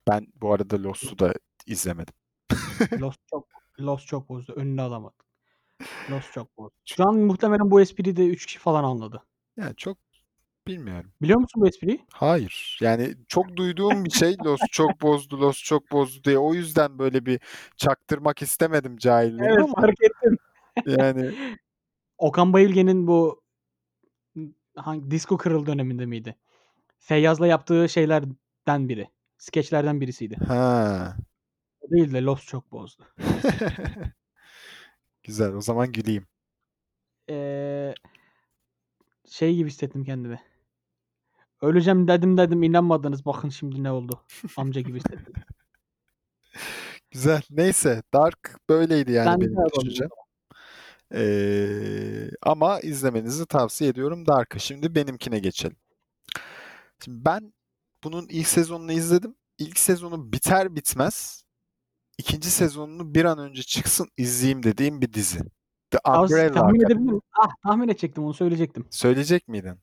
[0.09, 1.35] Ben bu arada Lost'u da
[1.67, 2.15] izlemedim.
[3.01, 3.49] Lost çok
[3.81, 4.53] Lost çok bozdu.
[4.57, 5.15] Önünü alamadı.
[6.11, 6.75] Lost çok bozdu.
[6.85, 9.23] Şu an muhtemelen bu espriyi de 3 kişi falan anladı.
[9.57, 9.99] Yani çok
[10.71, 11.13] bilmiyorum.
[11.23, 12.07] Biliyor musun bu espriyi?
[12.13, 12.79] Hayır.
[12.81, 16.39] Yani çok duyduğum bir şey Lost çok bozdu, Lost çok bozdu diye.
[16.39, 17.41] O yüzden böyle bir
[17.77, 20.39] çaktırmak istemedim cahilliğimi Evet ama fark ettim.
[20.87, 21.31] yani
[22.19, 23.43] Okan Bayülgen'in bu
[24.77, 26.37] hangi Disco Kırıl döneminde miydi?
[26.99, 29.09] Feyyaz'la yaptığı şeylerden biri.
[29.39, 30.37] Skeçlerden birisiydi.
[30.37, 31.17] ha.
[31.81, 33.07] O değil de Lost çok bozdu.
[35.23, 35.53] Güzel.
[35.55, 36.27] O zaman güleyim.
[37.29, 37.95] Eee
[39.29, 40.41] şey gibi hissettim kendimi.
[41.63, 43.27] Öleceğim dedim dedim inanmadınız.
[43.27, 44.21] Bakın şimdi ne oldu.
[44.57, 45.35] Amca gibi hissettim.
[47.11, 47.43] Güzel.
[47.51, 48.03] Neyse.
[48.15, 50.09] Dark böyleydi yani de benim düşüncem.
[51.15, 54.61] Ee, ama izlemenizi tavsiye ediyorum Dark'ı.
[54.61, 55.77] Şimdi benimkine geçelim.
[57.05, 57.53] Şimdi ben
[58.05, 59.35] bunun ilk sezonunu izledim.
[59.59, 61.43] İlk sezonu biter bitmez
[62.19, 65.41] ikinci sezonunu bir an önce çıksın izleyeyim dediğim bir dizi.
[65.91, 66.85] The Umbrella tahmin Academy.
[66.85, 67.21] edebilir miyim?
[67.43, 68.87] Ah tahmin edecektim onu söyleyecektim.
[68.91, 69.79] Söyleyecek miydin?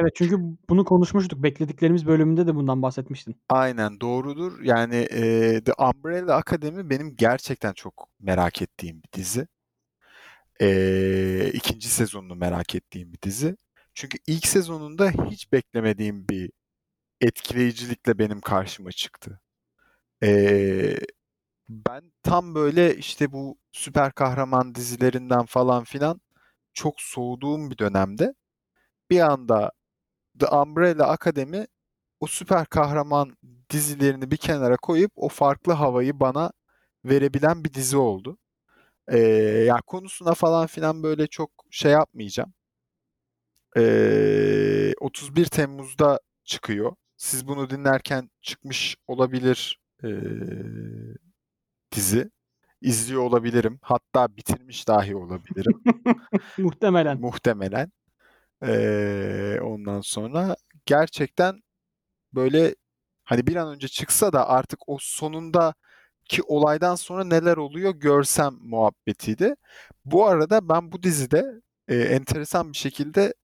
[0.00, 0.36] Evet çünkü
[0.68, 1.42] bunu konuşmuştuk.
[1.42, 3.36] Beklediklerimiz bölümünde de bundan bahsetmiştin.
[3.48, 4.62] Aynen doğrudur.
[4.62, 5.20] Yani e,
[5.64, 9.46] The Umbrella Academy benim gerçekten çok merak ettiğim bir dizi.
[10.60, 13.56] E, ikinci sezonunu merak ettiğim bir dizi.
[13.94, 16.50] Çünkü ilk sezonunda hiç beklemediğim bir
[17.20, 19.40] etkileyicilikle benim karşıma çıktı.
[20.22, 20.98] E,
[21.68, 26.20] ben tam böyle işte bu süper kahraman dizilerinden falan filan
[26.74, 28.34] çok soğuduğum bir dönemde
[29.10, 29.72] bir anda
[30.38, 31.66] The Umbrella Academy
[32.20, 33.36] o süper kahraman
[33.70, 36.52] dizilerini bir kenara koyup o farklı havayı bana
[37.04, 38.38] verebilen bir dizi oldu.
[39.08, 39.18] Ee,
[39.68, 42.54] ya konusuna falan filan böyle çok şey yapmayacağım.
[43.76, 46.96] Ee, 31 Temmuz'da çıkıyor.
[47.16, 50.08] Siz bunu dinlerken çıkmış olabilir ee,
[51.92, 52.30] dizi.
[52.80, 53.78] İzliyor olabilirim.
[53.82, 55.82] Hatta bitirmiş dahi olabilirim.
[56.58, 57.20] Muhtemelen.
[57.20, 57.92] Muhtemelen.
[58.64, 61.62] Ee, ondan sonra gerçekten
[62.34, 62.74] böyle
[63.24, 69.54] hani bir an önce çıksa da artık o sonundaki olaydan sonra neler oluyor görsem muhabbetiydi.
[70.04, 71.44] Bu arada ben bu dizide
[71.88, 73.34] e, enteresan bir şekilde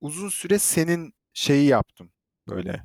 [0.00, 2.12] uzun süre senin şeyi yaptım
[2.48, 2.82] böyle.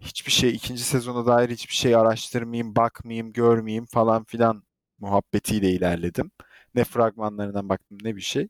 [0.00, 4.62] Hiçbir şey ikinci sezona dair hiçbir şey araştırmayayım, bakmayayım, görmeyeyim falan filan
[4.98, 6.30] muhabbetiyle ilerledim.
[6.74, 8.48] Ne fragmanlarından baktım ne bir şey.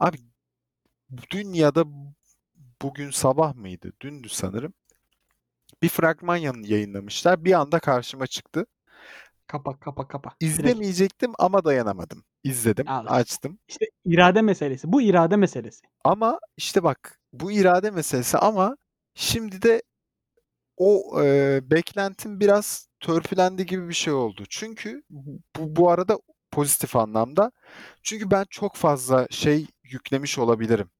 [0.00, 0.18] Abi
[1.30, 1.84] dün ya da
[2.82, 3.92] bugün sabah mıydı?
[4.00, 4.74] Dündü sanırım.
[5.82, 7.44] Bir fragman yayınlamışlar.
[7.44, 8.66] Bir anda karşıma çıktı.
[9.46, 10.30] Kapa kapa kapa.
[10.40, 10.58] Direkt.
[10.58, 12.24] İzlemeyecektim ama dayanamadım.
[12.44, 13.10] İzledim, işte.
[13.10, 13.58] açtım.
[13.68, 14.92] İşte irade meselesi.
[14.92, 15.80] Bu irade meselesi.
[16.04, 18.76] Ama işte bak bu irade meselesi ama
[19.14, 19.82] şimdi de
[20.76, 24.44] o e, beklentim biraz törpülendi gibi bir şey oldu.
[24.48, 26.18] Çünkü bu, bu arada
[26.50, 27.52] pozitif anlamda.
[28.02, 30.90] Çünkü ben çok fazla şey yüklemiş olabilirim.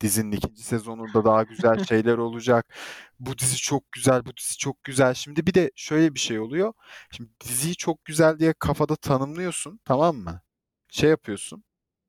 [0.00, 2.74] Dizinin ikinci sezonunda daha güzel şeyler olacak.
[3.20, 5.14] Bu dizi çok güzel, bu dizi çok güzel.
[5.14, 6.72] Şimdi bir de şöyle bir şey oluyor.
[7.12, 10.42] Şimdi diziyi çok güzel diye kafada tanımlıyorsun, tamam mı?
[10.88, 11.64] Şey yapıyorsun,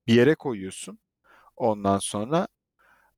[0.07, 0.99] bir yere koyuyorsun.
[1.57, 2.47] Ondan sonra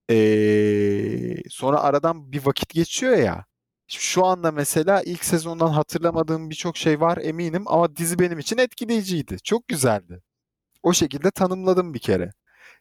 [0.09, 3.45] eee, sonra aradan bir vakit geçiyor ya.
[3.87, 9.37] Şu anda mesela ilk sezondan hatırlamadığım birçok şey var eminim ama dizi benim için etkileyiciydi.
[9.43, 10.23] Çok güzeldi.
[10.83, 12.31] O şekilde tanımladım bir kere.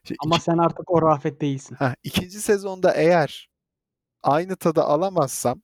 [0.03, 1.75] Şimdi Ama iki- sen artık o Rafet değilsin.
[1.79, 3.49] Heh, ikinci sezonda eğer
[4.23, 5.61] aynı tadı alamazsam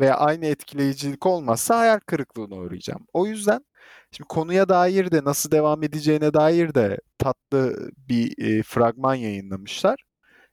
[0.00, 3.06] veya aynı etkileyicilik olmazsa hayal kırıklığına uğrayacağım.
[3.12, 3.66] O yüzden
[4.12, 10.04] şimdi konuya dair de nasıl devam edeceğine dair de tatlı bir e, fragman yayınlamışlar.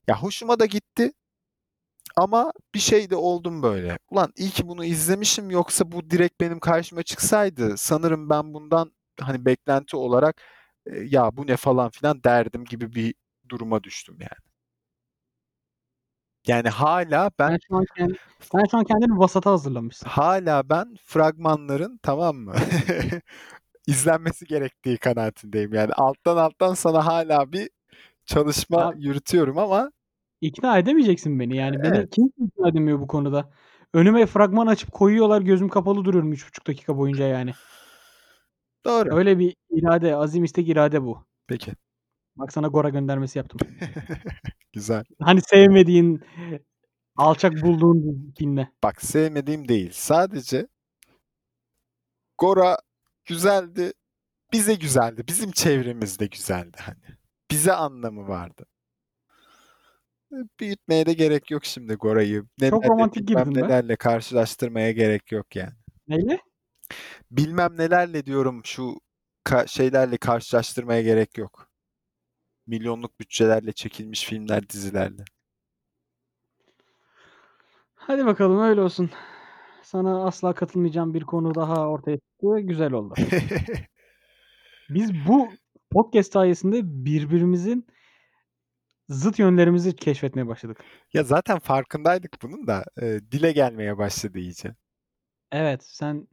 [0.08, 1.14] Ya hoşuma da gitti
[2.16, 3.98] ama bir şey de oldum böyle.
[4.12, 8.92] Ulan iyi ki bunu izlemişim yoksa bu direkt benim karşıma çıksaydı sanırım ben bundan
[9.22, 10.42] hani beklenti olarak
[10.86, 13.16] e, ya bu ne falan filan derdim gibi bir
[13.50, 14.54] duruma düştüm yani.
[16.48, 20.08] Yani hala ben Sen şu an, kend- sen şu an kendini vasata hazırlamışsın.
[20.10, 22.54] hala ben fragmanların tamam mı?
[23.88, 25.74] izlenmesi gerektiği kanaatindeyim.
[25.74, 27.70] Yani alttan alttan sana hala bir
[28.26, 29.92] çalışma Abi- yürütüyorum ama
[30.42, 31.58] İkna edemeyeceksin beni.
[31.58, 32.10] Yani beni Evet.
[32.10, 33.50] kimse ikna edemiyor bu konuda.
[33.94, 37.52] Önüme fragman açıp koyuyorlar gözüm kapalı duruyorum 3,5 dakika boyunca yani.
[38.86, 39.16] doğru.
[39.16, 41.26] Öyle bir irade, azim istek irade bu.
[41.48, 41.72] Peki.
[42.36, 43.60] Bak sana Gora göndermesi yaptım.
[44.74, 45.04] Güzel.
[45.20, 46.22] Hani sevmediğin,
[47.16, 48.72] alçak bulduğun filmle.
[48.84, 49.90] Bak sevmediğim değil.
[49.94, 50.68] Sadece
[52.38, 52.78] Gora
[53.26, 53.94] güzeldi.
[54.54, 55.24] Bize güzeldi.
[55.28, 57.18] Bizim çevremizde güzeldi hani.
[57.52, 58.66] Bize anlamı vardı.
[60.60, 62.44] Büyütmeye de gerek yok şimdi Gora'yı.
[62.62, 63.66] Nelerle, romantik bilmem girdin be.
[63.66, 65.74] nelerle karşılaştırmaya gerek yok yani.
[66.08, 66.40] Neyle?
[67.32, 69.00] Bilmem nelerle diyorum şu
[69.46, 71.73] ka- şeylerle karşılaştırmaya gerek yok.
[72.68, 75.26] Milyonluk bütçelerle çekilmiş filmler, dizilerle.
[77.96, 79.10] Hadi bakalım öyle olsun.
[79.84, 82.60] Sana asla katılmayacağım bir konu daha ortaya çıktı.
[82.60, 83.14] Güzel oldu.
[84.90, 85.50] Biz bu
[85.92, 87.88] podcast sayesinde birbirimizin
[89.10, 90.78] zıt yönlerimizi keşfetmeye başladık.
[91.14, 94.76] Ya zaten farkındaydık bunun da e, dile gelmeye başladı iyice.
[95.52, 96.28] Evet, sen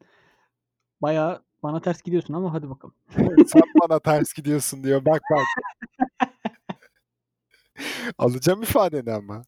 [1.03, 2.95] bayağı bana ters gidiyorsun ama hadi bakalım.
[3.47, 5.05] Sen bana ters gidiyorsun diyor.
[5.05, 5.47] Bak bak.
[8.19, 9.43] Alacağım ifadeni ama.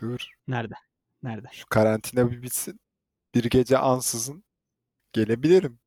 [0.00, 0.30] Dur.
[0.48, 0.74] Nerede?
[1.22, 1.48] Nerede?
[1.52, 2.80] Şu karantina bir bitsin.
[3.34, 4.44] Bir gece ansızın
[5.12, 5.78] gelebilirim.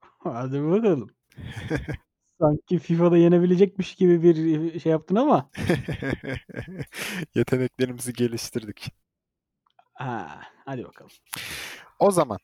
[0.00, 1.10] Hadi bakalım.
[2.40, 5.50] Sanki FIFA'da yenebilecekmiş gibi bir şey yaptın ama.
[7.34, 8.92] Yeteneklerimizi geliştirdik.
[9.94, 11.10] Ha, hadi bakalım.
[11.98, 12.38] O zaman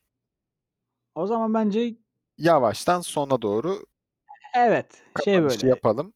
[1.14, 1.94] O zaman bence
[2.38, 3.86] yavaştan sona doğru
[4.54, 6.12] evet şey böyle yapalım.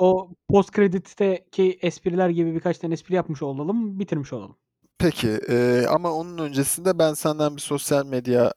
[0.00, 4.56] O post kreditteki espriler gibi birkaç tane espri yapmış olalım, bitirmiş olalım.
[4.98, 8.54] Peki e, ama onun öncesinde ben senden bir sosyal medya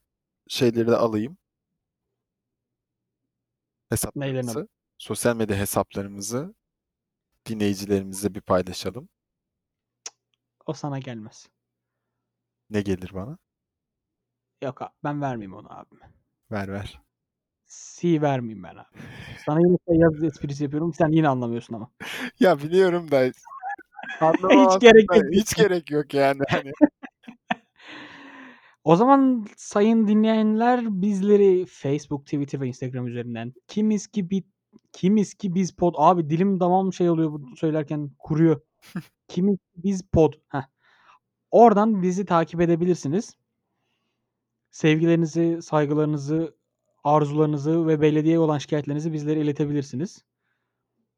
[0.47, 1.37] şeyleri de alayım.
[3.89, 6.53] Hesaplarımızı, sosyal medya hesaplarımızı
[7.45, 9.09] dinleyicilerimizle bir paylaşalım.
[10.65, 11.49] O sana gelmez.
[12.69, 13.37] Ne gelir bana?
[14.61, 16.11] Yok abi, ben vermeyeyim onu abime.
[16.51, 17.01] Ver ver.
[17.73, 18.87] C vermeyeyim ben abi.
[19.45, 20.93] Sana yine şey yaz esprisi yapıyorum.
[20.93, 21.91] Sen yine anlamıyorsun ama.
[22.39, 23.31] Ya biliyorum da
[24.21, 25.25] anlamamak gerek yok.
[25.33, 26.41] hiç gerek yok yani.
[26.49, 26.71] Hani
[28.83, 34.43] O zaman sayın dinleyenler bizleri Facebook, Twitter ve Instagram üzerinden kimiz ki bi
[34.91, 38.61] kimiz ki biz pod abi dilim damağım şey oluyor bunu söylerken kuruyor.
[39.27, 40.33] kimiz ki biz pod.
[40.49, 40.63] Heh.
[41.51, 43.37] Oradan bizi takip edebilirsiniz.
[44.71, 46.55] Sevgilerinizi, saygılarınızı,
[47.03, 50.23] arzularınızı ve belediyeye olan şikayetlerinizi bizlere iletebilirsiniz.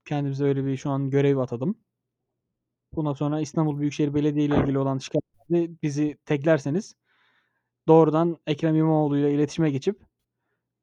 [0.06, 1.78] Kendimize öyle bir şu an görev atadım.
[2.94, 6.96] Bundan sonra İstanbul Büyükşehir Belediye ile ilgili olan şikayetleri bizi teklerseniz
[7.88, 10.00] doğrudan Ekrem İmamoğlu ile iletişime geçip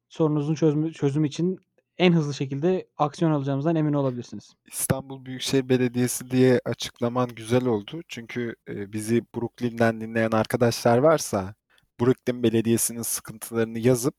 [0.09, 1.59] sorunuzun çözümü, çözüm için
[1.97, 4.53] en hızlı şekilde aksiyon alacağımızdan emin olabilirsiniz.
[4.67, 8.01] İstanbul Büyükşehir Belediyesi diye açıklaman güzel oldu.
[8.07, 11.55] Çünkü e, bizi Brooklyn'den dinleyen arkadaşlar varsa
[12.01, 14.15] Brooklyn Belediyesi'nin sıkıntılarını yazıp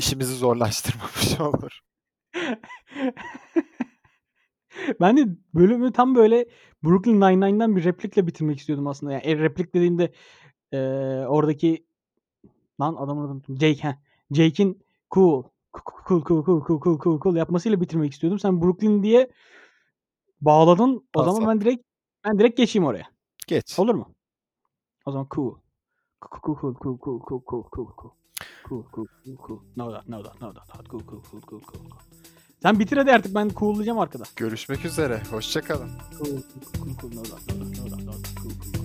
[0.00, 1.80] işimizi zorlaştırmamış olur.
[5.00, 6.46] ben de bölümü tam böyle
[6.84, 9.12] Brooklyn Nine-Nine'dan bir replikle bitirmek istiyordum aslında.
[9.12, 10.12] Yani e, replik dediğimde
[10.72, 10.78] e,
[11.26, 11.84] oradaki
[12.80, 13.58] lan adamın adını unuttum.
[13.58, 13.98] Jake he.
[14.30, 15.42] Jake'in cool
[16.08, 18.38] cool cool cool cool cool cool cool yapmasıyla bitirmek istiyordum.
[18.38, 19.30] Sen Brooklyn diye
[20.40, 21.08] bağladın.
[21.14, 21.84] O Pas zaman ben direkt
[22.24, 23.06] ben direkt geçeyim oraya.
[23.46, 23.78] Geç.
[23.78, 24.14] Olur mu?
[25.06, 25.54] O zaman cool.
[26.20, 28.19] Cool cool cool cool cool cool cool
[28.70, 28.84] cool.
[28.92, 29.58] Cool cool cool.
[29.76, 30.88] No that no that no that.
[30.88, 31.80] Cool cool cool cool cool.
[32.62, 34.24] Sen bitir hadi artık ben cool diyeceğim arkada.
[34.36, 35.22] Görüşmek üzere.
[35.30, 35.90] Hoşça kalın.
[36.18, 38.36] Cool cool cool cool no that no that no that no that.
[38.42, 38.79] Cool cool.